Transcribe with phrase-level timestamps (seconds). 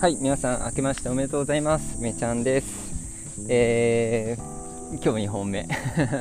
[0.00, 2.00] はい、皆さん、明けましておめでとうございます。
[2.00, 3.44] めちゃんです。
[3.48, 5.66] えー、今日2本目。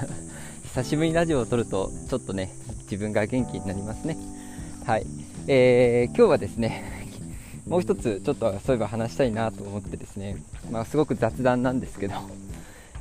[0.74, 4.18] 久しぶりにラジオを撮ると、ちょっとね、自分が元気になりますね。
[4.84, 5.06] はい、
[5.46, 6.84] えー、今日はですね、
[7.66, 10.36] もう一つ、ちょっとそういえば話したいなと思ってですね、
[10.70, 12.14] まあ、すごく雑談なんですけど、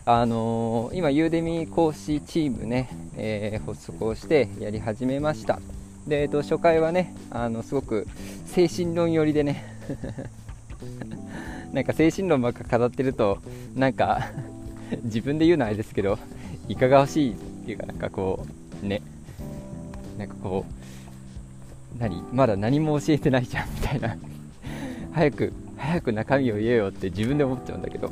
[0.05, 5.59] あのー、今、ユーデミ講師チームね、えー、発足をしてやり始めました。
[6.07, 8.07] で、えっと、初回はね、あのすごく
[8.45, 9.65] 精神論寄りでね
[11.73, 13.39] なんか精神論ばっか語ってると
[13.75, 14.29] なんか
[15.03, 16.19] 自分で言うのはあれですけど
[16.67, 17.35] いかがわしいっ
[17.65, 18.45] ていうかなんかこ
[18.83, 19.01] うね。
[20.17, 22.21] なんかこう何？
[22.31, 24.15] まだ何も教えてないじゃんみたいな。
[25.13, 28.11] 早く早く中身を言えよって自分で思っちゃうんだけど。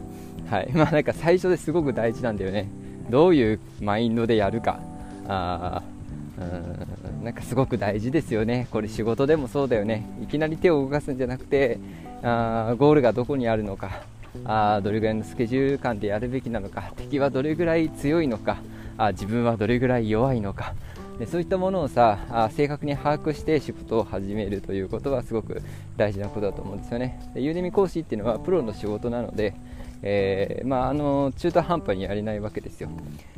[0.49, 0.70] はい。
[0.73, 2.68] まあなんか最初ですごく大事なんだよね。
[3.10, 4.80] どういうマインドでやるか。
[5.27, 5.98] あー。
[6.39, 7.23] うん。
[7.23, 11.77] なんかすごく大事ですよね、これ仕事でもそうだよね、いきなり手を動かすんじゃなくて、
[12.23, 14.04] あゴールがどこにあるのか、
[14.45, 18.57] あどれぐらいのスケジュール感でやるべきなのか、敵はどれぐらい強いのか、
[18.98, 20.73] あ自分はどれぐらい弱いのか、
[21.20, 25.62] でそういったものをさあ正確に把握して仕事を始めるということはすごく
[25.98, 27.20] 大事なことだと思うんですよね。
[27.34, 29.54] でユーデミ講師っていうのはプロの仕事なので、
[30.01, 32.90] えー、まあ、あの中途半端にやれないわけですよ。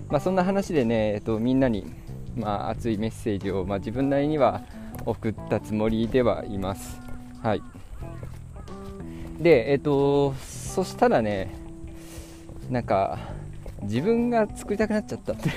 [0.09, 1.85] まあ、そんな話でね、えっと、みんなに
[2.35, 4.61] まあ、熱いメッセージを、まあ、自分なりには
[5.05, 6.99] 送ったつもりではいます。
[7.41, 7.61] はい、
[9.39, 11.53] で、えっと、そしたらね、
[12.69, 13.17] なんか、
[13.83, 15.49] 自分が作りたくなっちゃったって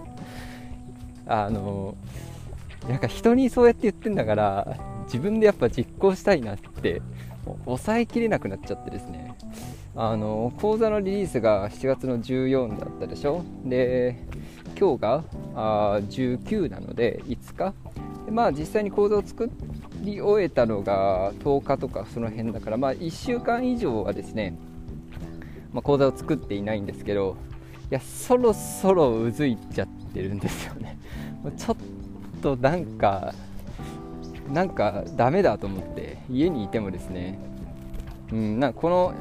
[1.26, 1.94] あの、
[2.88, 7.02] なんか人にそうやって言ってんだから、自分でやっぱ実行したいなって、
[7.64, 9.34] 抑えきれなくなっちゃってですね。
[9.96, 13.42] あの講座のリリースが7月の14だったでしょ？
[13.64, 14.24] で
[14.78, 17.74] 今日があ19なので5日。
[18.26, 19.50] でまあ実際に講座を作
[20.02, 24.56] り終えたのが10日とかその辺だからまあ1週間以上はですね、
[25.72, 27.36] まあ、講座を作っていないんですけど
[27.90, 30.98] いやそろそろうずいちゃってるんですよね。
[31.56, 31.76] ちょっ
[32.42, 33.34] となんか
[34.52, 37.38] なんかダメだと思って家にいてもですね。
[38.32, 39.14] うんなんこの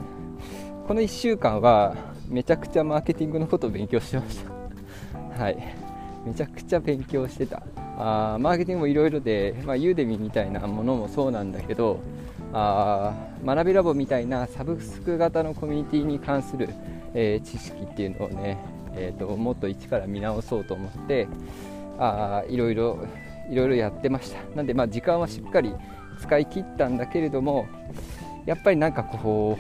[0.88, 1.96] この1週間は
[2.28, 4.52] めちゃくちゃマーケティングのことを勉強してました。
[5.44, 5.89] はい。
[6.26, 7.64] めちゃくちゃ勉強してた。
[7.98, 12.00] あーマーケティングもいろいろで、まあ、ユーデミみたいなものもそうなんだけど
[12.54, 13.14] あ
[13.44, 16.70] 学びラボみたいなサブスク型のコミュニティに関する、
[17.14, 18.58] えー、知識っていうのをね、
[18.96, 21.28] えーと、もっと一から見直そうと思って
[22.00, 23.06] あいろいろ
[23.50, 24.40] いろいろやってました。
[24.56, 25.74] なんでまあ時間はしっかり
[26.22, 27.68] 使い切ったんだけれども
[28.46, 29.58] やっぱりなんかこ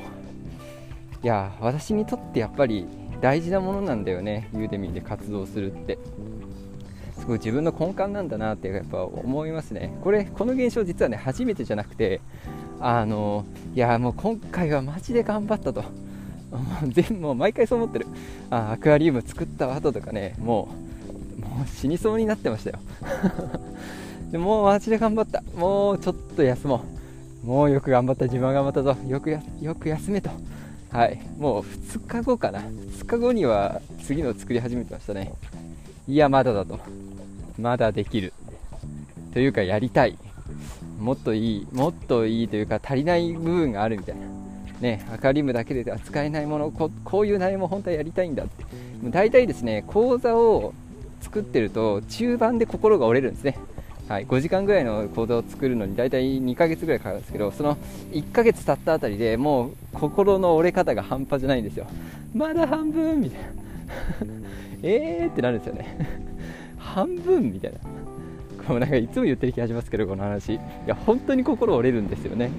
[1.22, 2.88] ういや私にとってやっぱり
[3.22, 5.98] 大事なものなんだよねユーデミーで活動するって。
[7.20, 9.94] すごい自分の根幹なんだなってやっぱ思いますね。
[10.02, 12.22] これこの現象実はね初めてじゃなくて
[12.80, 15.84] あのいやもう今回はマジで頑張ったと。
[16.88, 18.08] 全もう毎回そう思ってる。
[18.50, 20.70] あアクアリウム作った後とかねも
[21.38, 22.80] うもう死にそうになってましたよ。
[24.32, 25.44] でもうマジで頑張った。
[25.58, 26.84] もうちょっと休も
[27.44, 27.48] う。
[27.48, 28.96] もうよく頑張った自分は頑張ったぞ。
[29.08, 30.30] よくやよく休めと。
[30.92, 35.34] はい、もう2日後かな、2日後には次の作り始めてましたね。
[36.08, 36.80] いや、まだだと。
[37.60, 38.34] まだできる。
[39.34, 40.18] というか、やりたい。
[41.00, 44.22] もっといい、もっといいというか、足りない部分があるみたいな。
[44.82, 48.64] ね、アカリウムだけでは使えないものこ、こういう内容も本当はやりたいんだって。
[49.04, 50.74] もう大体ですね、講座を
[51.22, 53.60] 作ってると、中盤で心が折れるんですね。
[54.10, 57.78] はい、5時間ぐらいの講座を作るのに大体2ヶ月ぐらいかかるんですけどその
[58.12, 61.86] 1ヶ月経ったあたりでもう心の折れ方が半端じゃないんですよ。
[62.34, 63.48] まだ半分みたいな。
[64.82, 65.96] えーってなるんですよね。
[66.80, 67.78] 半分みたいな。
[68.68, 70.56] こうなんかいつも言ってる気がしますけどこの話。
[70.56, 72.50] いや本当に心折れるんですよね。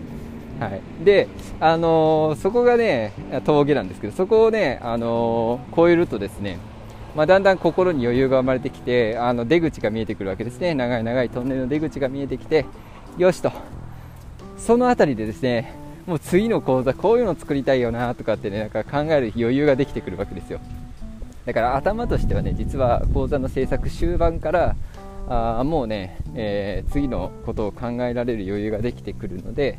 [0.61, 1.27] はい、で、
[1.59, 3.13] あのー、そこがね
[3.45, 6.59] 峠なんですけどそこをね、あのー、超えるとですね
[7.15, 10.75] まあ、だんだん心に余裕が生まれてきてあの出口が見えてくるわけですね。
[10.75, 12.67] 長い長いトンネルの出口が見えてきて
[13.19, 13.53] よしと。
[14.57, 15.75] その辺りでですね
[16.07, 20.61] もう次の講座こういうの作りたいよなとかってねなんか考える余裕ができてくるわけですよ。
[21.47, 24.77] だから頭としてはね実は講座の制作終盤から
[25.29, 29.79] あもうね、えー、次のことを考えられる余裕ができてくるので、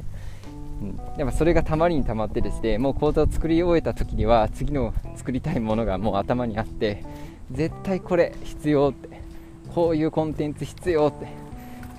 [0.82, 7.04] うん、やっぱそれがたまりにたまってですねもう講座を作り終えた時には次の作りたいものがもう頭にあって
[7.52, 9.22] 絶対これ必要って。
[9.74, 11.28] こういうコンテンツ必要って。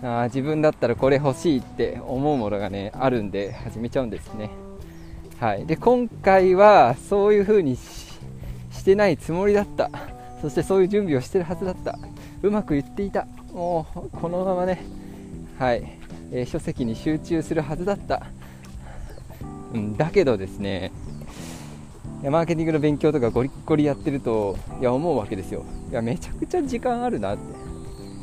[0.07, 4.51] あ自分だったらこれ欲しいって思うものがねあるんで始めちゃうんですね。
[5.39, 5.67] はい。
[5.67, 9.91] で今回はそういう風にしてないつもりだった。
[10.41, 11.99] そしてそういう準備をしてるはずだった。
[12.43, 13.27] うまく言っていた。
[13.53, 14.83] もうこのままね。
[15.59, 15.99] はい、
[16.33, 18.27] えー、書籍に集中するはずだった。
[19.73, 20.93] うん、だけどですね
[22.31, 25.65] マーケティングの勉強とかゴリゴリやってるといや思うわけですよ。
[25.91, 27.43] いやめちゃくちゃ時間あるなって。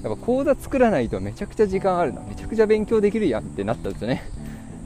[0.03, 2.21] やっぱ講座作らないとめちゃくちゃ時間あるな。
[2.21, 4.23] めちゃくちゃ勉強できるやんってなったんですよね。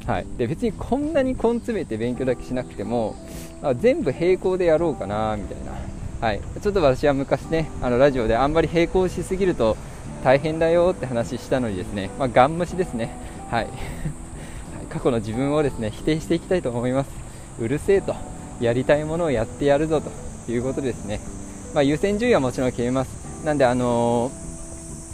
[0.05, 3.15] はい、で別にこんなに根詰めて勉強だけしなくても
[3.61, 9.77] あ全部並行でやろうかなみたいな、はい、ちょっと私は昔ねあのラジオであんまり並行しすぎると
[10.23, 13.11] 大変だよって話したのにですね、まあ、ガン無視ですね、
[13.49, 13.67] はい、
[14.89, 17.09] 過去の自分をですね否定していきたいと思います。
[17.59, 18.32] うるせえと。
[18.59, 21.19] やりたいものをやってやるぞということですね、
[21.73, 23.09] まあ、優先順位はもちろん決めます。
[23.43, 24.31] なんであの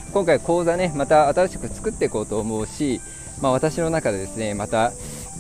[0.09, 3.01] ー、今回講座ねまた新しく作っていこうと思うし
[3.41, 4.91] まあ、私の中でですねまた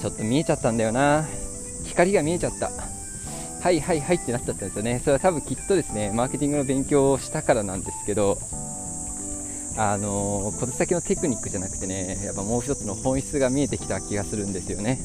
[0.01, 1.25] ちょっと見えちゃったんだよな。
[1.85, 2.69] 光が見えちゃった。
[3.61, 4.99] はいはいはいってなっちゃったんですよね。
[4.99, 8.37] それは多分きっとですねマーケティングの勉強をしたからなんですけど
[9.77, 14.97] あのー、小手先のテクニックじゃなくてねやっぱもう一つの本質が見えてきた気がするんですよね。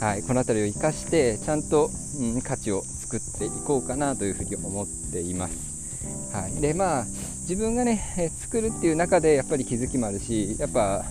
[0.00, 7.04] はいこの辺りを生かしてちゃんと、うん、価値を作っていこうかなというふうに思っていますはいでまあ
[7.42, 11.04] 自分がね作るっていう中でやっぱり気づきもあるしやっぱ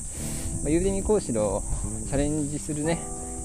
[0.63, 1.61] まユーデミ講師の
[2.07, 2.97] チャレンジするね、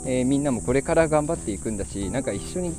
[0.06, 2.74] えー、みんなもこれから頑張っていくんだしなんか一緒に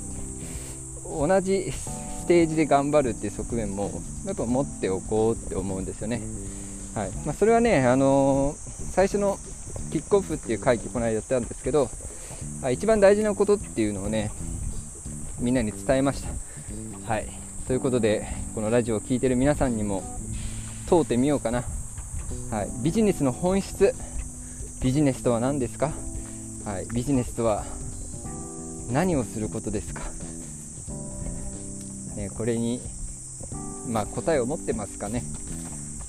[1.03, 3.91] 同じステージで頑張るっていう側面も
[4.25, 6.21] やっぱ持っておこうって思うんですよね。
[6.95, 8.55] はいまあ、それはね、あのー、
[8.91, 9.37] 最初の
[9.91, 11.89] キックオフっていう会議この間やったんですけど
[12.71, 14.31] 一番大事なことっていうのをね
[15.39, 16.29] みんなに伝えました。
[17.13, 17.27] はい。
[17.67, 20.03] ということでこのラジオを聴いてる皆さんにも
[20.87, 21.63] 問うてみようかな、
[22.51, 23.93] はい、ビジネスの本質。
[24.81, 25.91] ビジネスとは何ですか、
[26.63, 27.65] はい、ビジネスとは
[28.91, 30.03] 何をすることですか、
[32.15, 32.79] ね、これに、
[33.89, 35.23] まあ、答えを持ってますかね、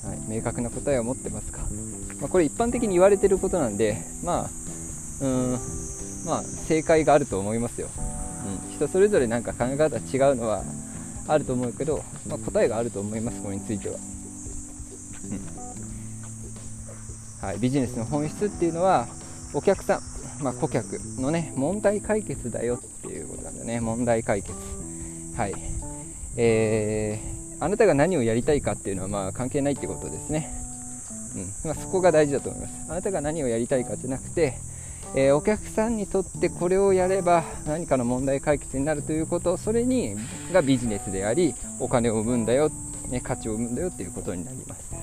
[0.05, 1.63] はい、明確な答えを持ってますか、
[2.21, 4.51] まあ、これ一般的に言われてることなんで、ま
[5.23, 5.59] あうん
[6.27, 7.89] まあ、正解があると思いますよ、
[8.69, 10.65] うん、人それぞれなんか考え方違うのは
[11.29, 13.95] あると思うけど、まあ、答えがあると思いますこれについては。
[13.95, 13.99] う
[17.45, 17.49] ん。
[17.49, 19.07] はい、ビジネスの本質っていうのは
[19.55, 23.81] お客さん、まあ、顧客のね問題解決だよっていうことなんだよね。
[23.81, 24.53] 問題解決。
[25.37, 25.55] はい。
[26.37, 30.53] えー、あなたが何をやりたいかっていうのはまあ関係ないってことですね、
[31.37, 31.71] うん。
[31.71, 32.73] まあ、そこが大事だと思います。
[32.91, 34.55] あなたが何をやりたいかじゃなくて
[35.17, 40.15] えー、お客さんにとってこれをやれば何かの問題解決になるということそれに
[40.53, 42.71] がビジネスでありお金を生むんだよ、
[43.09, 44.95] ね、価値を生むんだよということになります。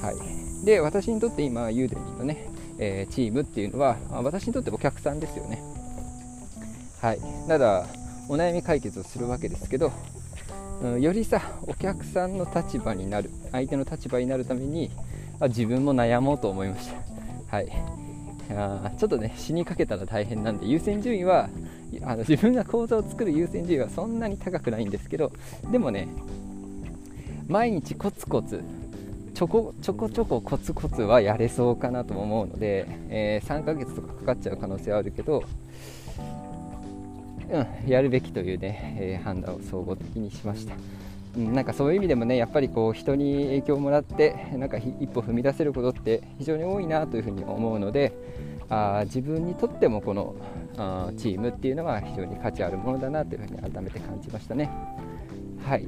[0.00, 5.62] はい、で私にとって今ユーデミーのね、えー、チームっていうのは私にとってお客さんですよね。
[7.00, 7.20] はい。
[7.46, 7.86] ただ
[8.28, 9.92] お悩み解決をするわけですけど、
[10.82, 14.90] うん、よりさお客さんの立場になる相手の立場になるために
[15.48, 17.56] 自分も悩もうと思いました。
[17.56, 18.01] はい。
[18.56, 21.48] あちょっとね死にかけたら大変なんで優先順位は
[22.02, 25.32] あの自分が講座を作る優先順位はそんなに高くないんですけど
[25.70, 26.08] でもね
[27.48, 28.62] 毎日コツコツ
[29.34, 35.42] ちょこちょこちょこコツコツはやれそうかなと思うので、えー、3ヶ月とかかかっちゃう可能性はあるけど、
[37.50, 40.74] うん、やるべきというね、えー、判断を総合的にしました。
[41.36, 48.12] うん、なんかそういう意味でもねやっぱりこう人に影響をもらってなんか一歩踏み出せることって非常に多いなというふうに思うので
[48.68, 50.34] あ自分にとってもこの
[50.76, 54.70] あチームっていうのは非常に価値あるものだなというふうに改めて感じましたね。
[55.64, 55.86] はい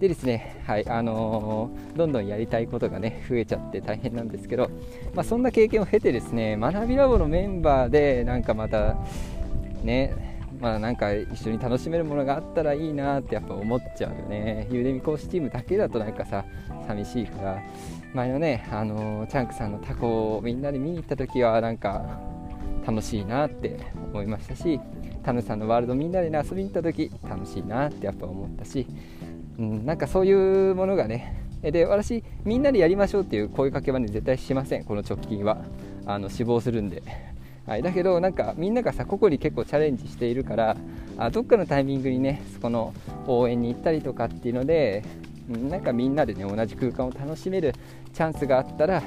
[0.00, 4.70] でですね、はいあのー、どんどんやりたいことがね増えちゃって大変なんですけど、
[5.14, 8.96] まあ、そんな経験を経てですね学びラボのメンバーでなんかまた
[9.82, 10.29] ね
[10.60, 14.68] まあなんか一緒に楽しめるものがあったらいいなってやっぱ思っちゃうよね。
[14.70, 16.44] ゆうでみ講師チームだけだとなんかさ
[16.86, 17.62] 寂しいから。
[18.12, 22.18] 前のねあの、チャンクさんのタコをみんなで見に行った時はなんか
[22.84, 23.78] 楽しいなって
[24.12, 24.80] 思いましたし
[25.22, 28.86] タヌさんのワールドみんなで、ね、遊びに行った時楽しいなってやっぱ思ったし。
[29.58, 35.64] うん、なんかそういうものがねで私みんなでやりましょうっていう声かけはね絶対しませんこの直近は。
[36.06, 37.02] あの死亡するんで、
[37.66, 40.76] はい、だけどなんかみんながさ個々に結構チャレンジしているから
[41.18, 42.94] あどっかのタイミングにねそこの
[43.26, 45.04] 応援に行ったりとかっていうので
[45.48, 47.74] なんかみんなでね同じ空間を楽しめる
[48.12, 49.02] チャンスがあったら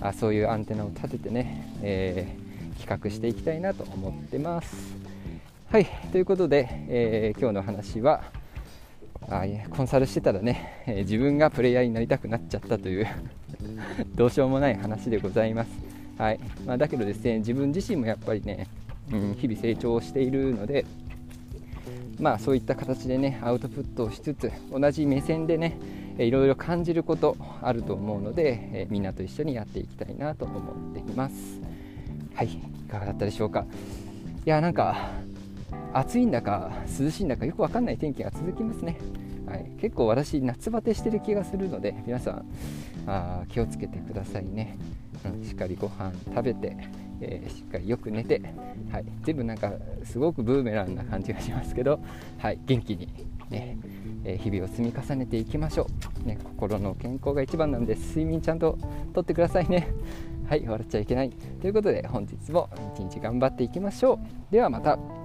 [0.00, 4.96] あそういうアンテナを立ててね、えー、企画していきたいなと思ってます。
[5.70, 8.22] はいということで、えー、今日の話は
[9.28, 13.06] あコンサルしてたらね、えー、自分がプレイヤーになりたくなっちゃったという
[14.14, 15.70] どうしようもない話でございます、
[16.18, 16.40] はい。
[16.66, 18.68] まあ、だけどですね自分自身もやっぱりね、
[19.12, 20.84] うん、日々成長しているので
[22.20, 25.78] まあそういった形でねアウトプットをしつつ同じ目線でね
[26.18, 31.60] いろいろ感じることあると思うので、え、みんなと一緒にやっていきたいなと思っています。
[32.34, 32.46] はい。
[32.46, 33.66] いかがだったでしょうか。
[34.46, 35.10] いやなんか
[35.94, 38.98] 暑いんだか涼しいんだかよく分かんない天気が続きますね、
[39.46, 42.44] はい、結構私夏バテしてる気がするので皆さん
[43.06, 44.76] あ気をつけてくださいね、
[45.24, 46.76] うん、しっかりご飯食べて、
[47.20, 48.40] えー、しっかりよく寝て、
[48.90, 49.72] はい、全部なんか
[50.04, 52.00] すごくブーメランな感じがしますけど、
[52.38, 53.08] はい、元気に
[53.50, 53.78] ね、
[54.24, 55.86] え日々を積み重ねていきましょ
[56.24, 58.78] う、ね、心の健康が一番なんで睡眠ちゃんと
[59.12, 59.88] とってくださいね。
[60.48, 60.66] はい。
[60.66, 61.30] 笑っちゃいけない。
[61.30, 64.18] ということで本日も一日頑張っていきましょう。
[64.52, 65.23] ではまた。